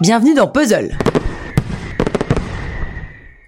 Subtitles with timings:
[0.00, 0.96] bienvenue dans Puzzle.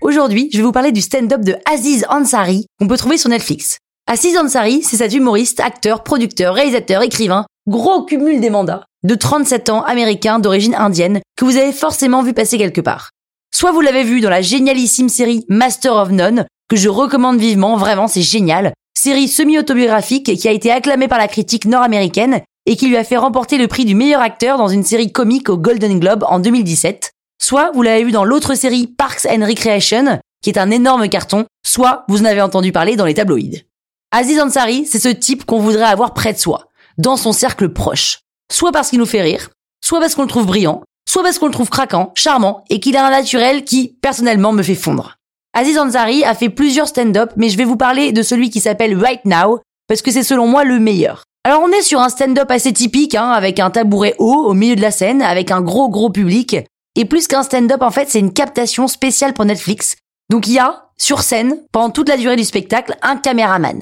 [0.01, 3.79] Aujourd'hui, je vais vous parler du stand-up de Aziz Ansari qu'on peut trouver sur Netflix.
[4.09, 9.71] Aziz Ansari, c'est cet humoriste, acteur, producteur, réalisateur, écrivain, gros cumul des mandats, de 37
[9.71, 13.11] ans, américain, d'origine indienne, que vous avez forcément vu passer quelque part.
[13.55, 17.77] Soit vous l'avez vu dans la génialissime série Master of None, que je recommande vivement,
[17.77, 22.89] vraiment c'est génial, série semi-autobiographique qui a été acclamée par la critique nord-américaine et qui
[22.89, 25.99] lui a fait remporter le prix du meilleur acteur dans une série comique au Golden
[25.99, 27.13] Globe en 2017.
[27.43, 31.47] Soit vous l'avez vu dans l'autre série Parks and Recreation, qui est un énorme carton,
[31.65, 33.65] soit vous en avez entendu parler dans les tabloïds.
[34.13, 36.67] Aziz Ansari, c'est ce type qu'on voudrait avoir près de soi,
[36.99, 38.21] dans son cercle proche.
[38.51, 39.51] Soit parce qu'il nous fait rire,
[39.83, 42.97] soit parce qu'on le trouve brillant, soit parce qu'on le trouve craquant, charmant, et qu'il
[42.97, 45.17] a un naturel qui, personnellement, me fait fondre.
[45.53, 48.97] Aziz Ansari a fait plusieurs stand-up, mais je vais vous parler de celui qui s'appelle
[48.97, 51.25] Right Now, parce que c'est selon moi le meilleur.
[51.43, 54.77] Alors on est sur un stand-up assez typique, hein, avec un tabouret haut au milieu
[54.77, 56.57] de la scène, avec un gros gros public.
[56.97, 59.97] Et plus qu'un stand-up, en fait, c'est une captation spéciale pour Netflix.
[60.29, 63.81] Donc il y a, sur scène, pendant toute la durée du spectacle, un caméraman.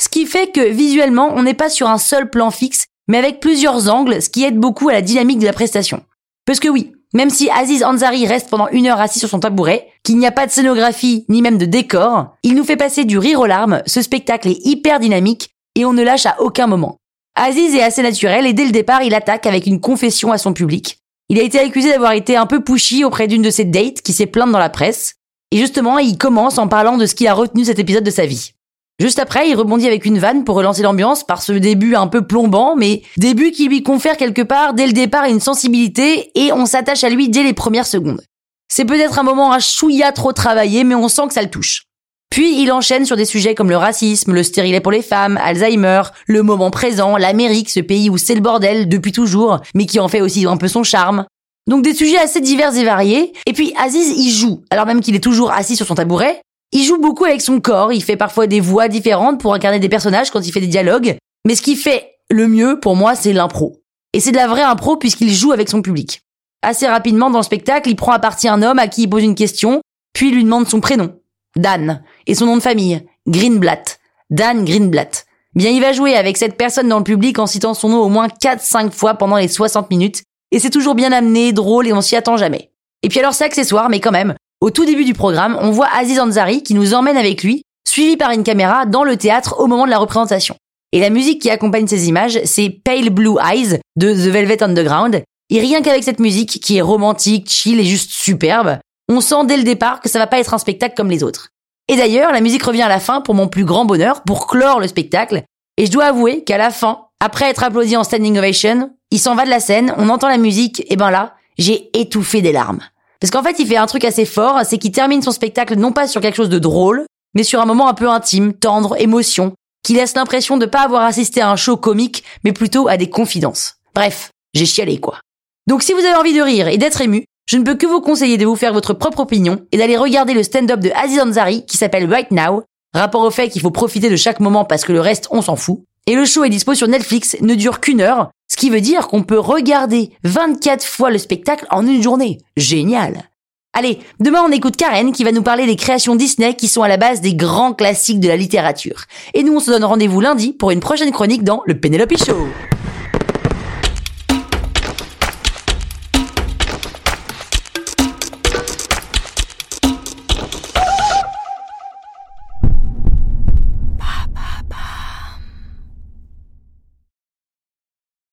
[0.00, 3.40] Ce qui fait que visuellement, on n'est pas sur un seul plan fixe, mais avec
[3.40, 6.04] plusieurs angles, ce qui aide beaucoup à la dynamique de la prestation.
[6.46, 9.88] Parce que oui, même si Aziz Ansari reste pendant une heure assis sur son tabouret,
[10.04, 13.18] qu'il n'y a pas de scénographie ni même de décor, il nous fait passer du
[13.18, 16.96] rire aux larmes, ce spectacle est hyper dynamique et on ne lâche à aucun moment.
[17.34, 20.52] Aziz est assez naturel et dès le départ, il attaque avec une confession à son
[20.52, 20.98] public.
[21.28, 24.12] Il a été accusé d'avoir été un peu pushy auprès d'une de ses dates qui
[24.12, 25.14] s'est plainte dans la presse.
[25.52, 28.26] Et justement, il commence en parlant de ce qui a retenu cet épisode de sa
[28.26, 28.52] vie.
[29.00, 32.26] Juste après, il rebondit avec une vanne pour relancer l'ambiance par ce début un peu
[32.26, 36.66] plombant, mais début qui lui confère quelque part dès le départ une sensibilité et on
[36.66, 38.20] s'attache à lui dès les premières secondes.
[38.68, 41.86] C'est peut-être un moment à chouïa trop travaillé, mais on sent que ça le touche.
[42.30, 46.02] Puis il enchaîne sur des sujets comme le racisme, le stérilet pour les femmes, Alzheimer,
[46.26, 50.06] le moment présent, l'Amérique, ce pays où c'est le bordel depuis toujours, mais qui en
[50.06, 51.26] fait aussi un peu son charme.
[51.68, 53.32] Donc des sujets assez divers et variés.
[53.46, 56.40] Et puis Aziz, il joue, alors même qu'il est toujours assis sur son tabouret,
[56.72, 59.88] il joue beaucoup avec son corps, il fait parfois des voix différentes pour incarner des
[59.88, 63.32] personnages quand il fait des dialogues, mais ce qui fait le mieux pour moi, c'est
[63.32, 63.82] l'impro.
[64.12, 66.20] Et c'est de la vraie impro puisqu'il joue avec son public.
[66.62, 69.24] Assez rapidement dans le spectacle, il prend à partie un homme à qui il pose
[69.24, 69.80] une question,
[70.12, 71.19] puis lui demande son prénom.
[71.56, 72.02] Dan.
[72.26, 73.98] Et son nom de famille, Greenblatt.
[74.30, 75.26] Dan Greenblatt.
[75.54, 78.08] Bien, il va jouer avec cette personne dans le public en citant son nom au
[78.08, 80.22] moins 4-5 fois pendant les 60 minutes.
[80.52, 82.70] Et c'est toujours bien amené, drôle et on s'y attend jamais.
[83.02, 85.88] Et puis alors c'est accessoire, mais quand même, au tout début du programme, on voit
[85.92, 89.66] Aziz Ansari qui nous emmène avec lui, suivi par une caméra, dans le théâtre au
[89.66, 90.54] moment de la représentation.
[90.92, 95.22] Et la musique qui accompagne ces images, c'est Pale Blue Eyes de The Velvet Underground.
[95.50, 98.78] Et rien qu'avec cette musique qui est romantique, chill et juste superbe,
[99.10, 101.48] on sent dès le départ que ça va pas être un spectacle comme les autres.
[101.88, 104.78] Et d'ailleurs, la musique revient à la fin pour mon plus grand bonheur, pour clore
[104.78, 105.42] le spectacle.
[105.76, 109.34] Et je dois avouer qu'à la fin, après être applaudi en standing ovation, il s'en
[109.34, 112.80] va de la scène, on entend la musique, et ben là, j'ai étouffé des larmes.
[113.20, 115.92] Parce qu'en fait, il fait un truc assez fort, c'est qu'il termine son spectacle non
[115.92, 117.04] pas sur quelque chose de drôle,
[117.34, 121.02] mais sur un moment un peu intime, tendre, émotion, qui laisse l'impression de pas avoir
[121.02, 123.74] assisté à un show comique, mais plutôt à des confidences.
[123.94, 125.18] Bref, j'ai chialé quoi.
[125.66, 128.00] Donc si vous avez envie de rire et d'être ému, je ne peux que vous
[128.00, 131.66] conseiller de vous faire votre propre opinion et d'aller regarder le stand-up de Aziz Ansari
[131.66, 132.62] qui s'appelle Right Now,
[132.94, 135.56] rapport au fait qu'il faut profiter de chaque moment parce que le reste on s'en
[135.56, 135.80] fout.
[136.06, 139.08] Et le show est dispo sur Netflix, ne dure qu'une heure, ce qui veut dire
[139.08, 142.38] qu'on peut regarder 24 fois le spectacle en une journée.
[142.56, 143.24] Génial
[143.72, 146.88] Allez, demain on écoute Karen qui va nous parler des créations Disney qui sont à
[146.88, 149.06] la base des grands classiques de la littérature.
[149.34, 152.46] Et nous on se donne rendez-vous lundi pour une prochaine chronique dans le Penelope Show.